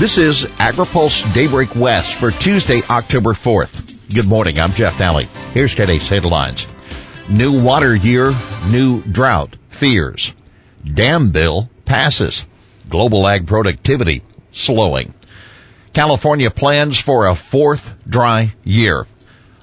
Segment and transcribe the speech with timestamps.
[0.00, 4.14] This is AgriPulse Daybreak West for Tuesday, October 4th.
[4.14, 4.58] Good morning.
[4.58, 5.26] I'm Jeff Daly.
[5.52, 6.66] Here's today's headlines.
[7.28, 8.32] New water year,
[8.70, 10.32] new drought fears.
[10.82, 12.46] Dam bill passes.
[12.88, 15.12] Global ag productivity slowing.
[15.92, 19.06] California plans for a fourth dry year.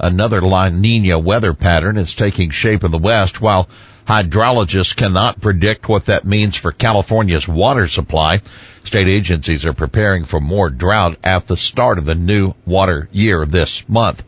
[0.00, 3.68] Another La Nina weather pattern is taking shape in the west while
[4.06, 8.40] hydrologists cannot predict what that means for California's water supply.
[8.84, 13.46] State agencies are preparing for more drought at the start of the new water year
[13.46, 14.24] this month.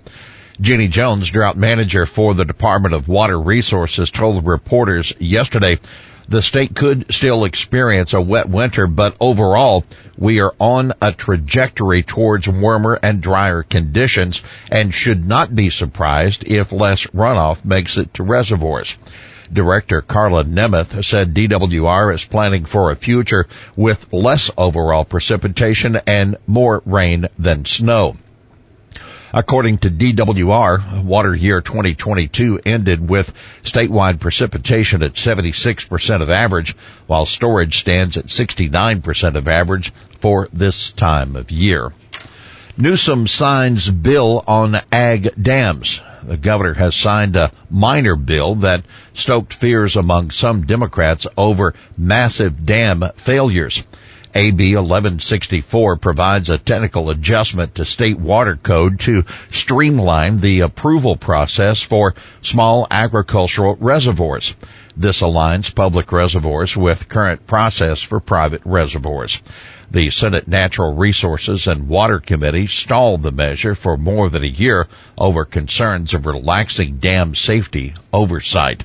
[0.61, 5.79] Jeanine Jones, drought manager for the Department of Water Resources, told reporters yesterday
[6.29, 9.85] the state could still experience a wet winter, but overall,
[10.17, 16.49] we are on a trajectory towards warmer and drier conditions and should not be surprised
[16.49, 18.97] if less runoff makes it to reservoirs.
[19.53, 26.37] Director Karla Nemeth said DWR is planning for a future with less overall precipitation and
[26.47, 28.17] more rain than snow.
[29.33, 36.77] According to DWR, water year 2022 ended with statewide precipitation at 76% of average,
[37.09, 41.93] while storage stands at 69% of average for this time of year.
[42.77, 46.01] Newsom signs bill on ag dams.
[46.27, 52.65] The governor has signed a minor bill that stoked fears among some Democrats over massive
[52.65, 53.83] dam failures.
[54.37, 61.81] AB 1164 provides a technical adjustment to state water code to streamline the approval process
[61.81, 64.57] for small agricultural reservoirs.
[64.97, 69.41] This aligns public reservoirs with current process for private reservoirs.
[69.91, 74.89] The Senate Natural Resources and Water Committee stalled the measure for more than a year
[75.17, 78.83] over concerns of relaxing dam safety oversight.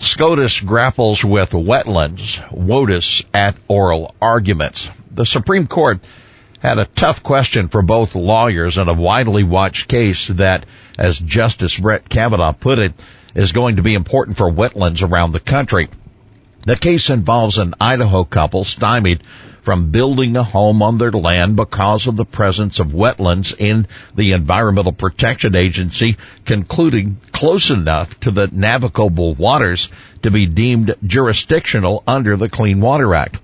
[0.00, 4.88] SCOTUS grapples with wetlands, WOTUS at oral arguments.
[5.10, 6.00] The Supreme Court
[6.60, 10.64] had a tough question for both lawyers in a widely watched case that,
[10.98, 12.94] as Justice Brett Kavanaugh put it,
[13.34, 15.90] is going to be important for wetlands around the country.
[16.62, 19.22] The case involves an Idaho couple stymied
[19.62, 24.32] from building a home on their land because of the presence of wetlands in the
[24.32, 29.90] Environmental Protection Agency concluding close enough to the navigable waters
[30.22, 33.40] to be deemed jurisdictional under the Clean Water Act.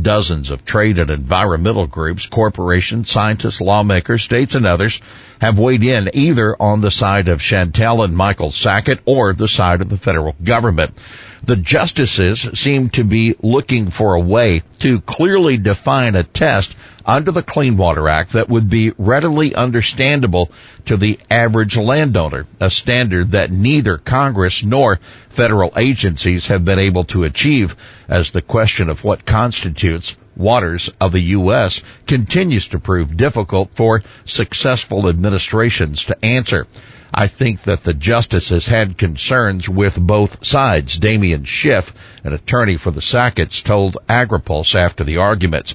[0.00, 5.02] Dozens of trade and environmental groups, corporations, scientists, lawmakers, states, and others
[5.38, 9.82] have weighed in either on the side of Chantell and Michael Sackett or the side
[9.82, 10.96] of the federal government.
[11.44, 17.32] The justices seem to be looking for a way to clearly define a test under
[17.32, 20.52] the Clean Water Act that would be readily understandable
[20.86, 27.04] to the average landowner, a standard that neither Congress nor federal agencies have been able
[27.06, 27.74] to achieve
[28.08, 31.82] as the question of what constitutes waters of the U.S.
[32.06, 36.66] continues to prove difficult for successful administrations to answer.
[37.14, 40.98] I think that the justices had concerns with both sides.
[40.98, 41.92] Damian Schiff,
[42.24, 45.74] an attorney for the Sacketts, told AgriPulse after the arguments.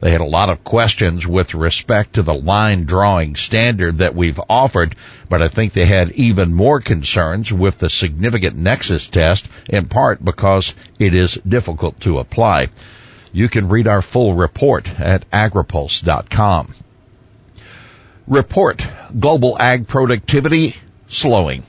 [0.00, 4.40] They had a lot of questions with respect to the line drawing standard that we've
[4.48, 4.94] offered,
[5.28, 10.24] but I think they had even more concerns with the significant nexus test, in part
[10.24, 12.68] because it is difficult to apply.
[13.32, 16.74] You can read our full report at agripulse.com.
[18.28, 18.86] Report
[19.18, 20.76] global ag productivity
[21.08, 21.64] slowing.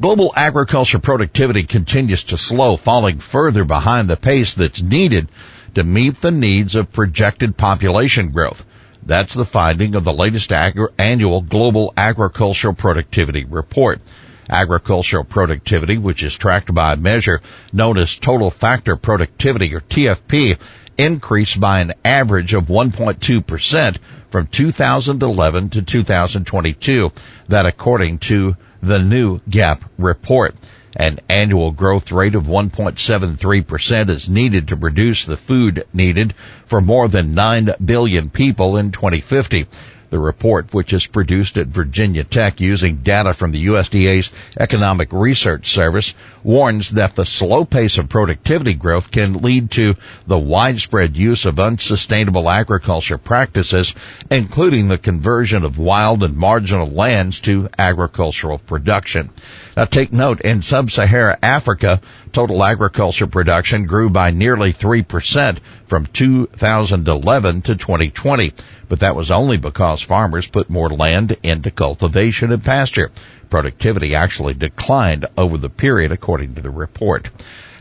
[0.00, 5.28] Global agriculture productivity continues to slow, falling further behind the pace that's needed
[5.74, 8.64] to meet the needs of projected population growth.
[9.04, 14.00] That's the finding of the latest ag- annual Global Agricultural Productivity Report.
[14.48, 17.40] Agricultural productivity, which is tracked by a measure
[17.72, 20.58] known as Total Factor Productivity or TFP,
[20.96, 23.98] increased by an average of 1.2%
[24.30, 27.12] from 2011 to 2022.
[27.48, 30.54] That according to the new GAP report.
[30.96, 36.34] An annual growth rate of 1.73% is needed to produce the food needed
[36.66, 39.66] for more than 9 billion people in 2050.
[40.10, 45.68] The report, which is produced at Virginia Tech using data from the USDA's Economic Research
[45.68, 49.96] Service, warns that the slow pace of productivity growth can lead to
[50.26, 53.94] the widespread use of unsustainable agriculture practices,
[54.30, 59.28] including the conversion of wild and marginal lands to agricultural production.
[59.76, 62.00] Now take note, in sub-Saharan Africa,
[62.32, 68.52] total agriculture production grew by nearly 3% from 2011 to 2020
[68.88, 73.10] but that was only because farmers put more land into cultivation and pasture.
[73.50, 77.30] Productivity actually declined over the period according to the report.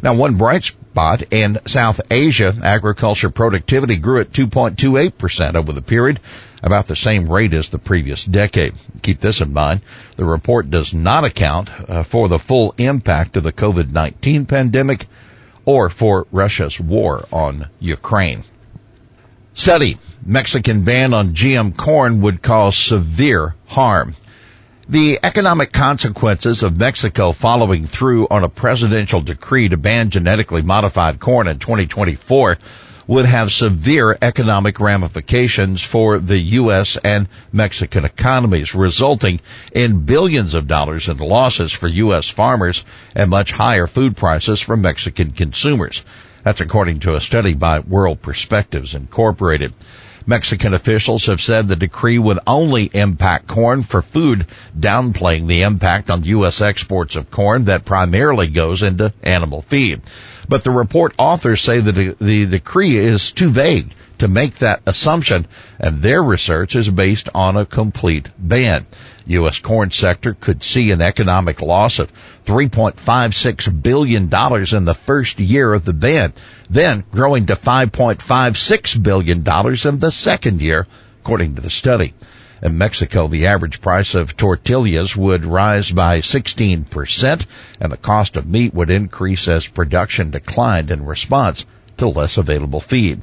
[0.04, 6.20] Now, one bright spot in South Asia, agriculture productivity grew at 2.28% over the period,
[6.62, 8.74] about the same rate as the previous decade.
[9.02, 9.82] Keep this in mind.
[10.16, 15.08] The report does not account uh, for the full impact of the COVID-19 pandemic
[15.66, 18.44] or for Russia's war on Ukraine.
[19.54, 19.98] Study.
[20.26, 24.16] Mexican ban on GM corn would cause severe harm.
[24.90, 31.20] The economic consequences of Mexico following through on a presidential decree to ban genetically modified
[31.20, 32.58] corn in 2024
[33.08, 36.98] would have severe economic ramifications for the U.S.
[36.98, 39.40] and Mexican economies, resulting
[39.72, 42.28] in billions of dollars in losses for U.S.
[42.28, 42.84] farmers
[43.16, 46.04] and much higher food prices for Mexican consumers.
[46.44, 49.74] That's according to a study by World Perspectives Incorporated.
[50.28, 54.46] Mexican officials have said the decree would only impact corn for food,
[54.78, 56.60] downplaying the impact on U.S.
[56.60, 60.02] exports of corn that primarily goes into animal feed.
[60.50, 65.48] But the report authors say that the decree is too vague to make that assumption,
[65.80, 68.86] and their research is based on a complete ban.
[69.28, 69.60] U.S.
[69.60, 72.12] corn sector could see an economic loss of
[72.46, 76.34] $3.56 billion in the first year of the ban,
[76.70, 80.88] then growing to $5.56 billion in the second year,
[81.22, 82.14] according to the study.
[82.62, 87.46] In Mexico, the average price of tortillas would rise by 16%
[87.80, 91.66] and the cost of meat would increase as production declined in response
[91.98, 93.22] to less available feed.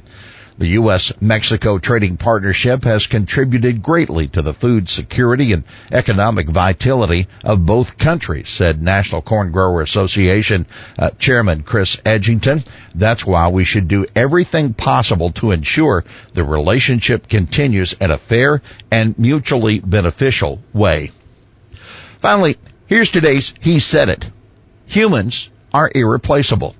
[0.57, 7.65] The U.S.-Mexico trading partnership has contributed greatly to the food security and economic vitality of
[7.65, 10.65] both countries, said National Corn Grower Association
[10.97, 12.65] uh, Chairman Chris Edgington.
[12.93, 18.61] That's why we should do everything possible to ensure the relationship continues in a fair
[18.89, 21.11] and mutually beneficial way.
[22.21, 22.55] Finally,
[22.87, 24.31] here's today's He Said It.
[24.85, 26.77] Humans are irreplaceable.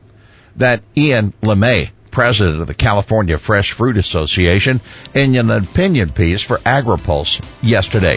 [0.56, 4.80] That Ian LeMay president of the California Fresh Fruit Association,
[5.14, 8.16] in an opinion piece for AgriPulse yesterday.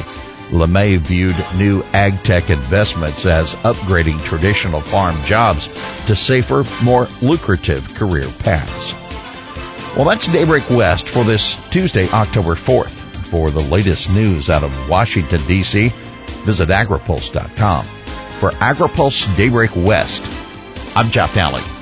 [0.50, 5.66] LeMay viewed new ag tech investments as upgrading traditional farm jobs
[6.06, 8.94] to safer, more lucrative career paths.
[9.96, 12.94] Well, that's Daybreak West for this Tuesday, October 4th.
[13.30, 15.88] For the latest news out of Washington, D.C.,
[16.46, 17.84] visit agripulse.com.
[17.84, 20.22] For AgriPulse Daybreak West,
[20.96, 21.77] I'm Jeff Alley.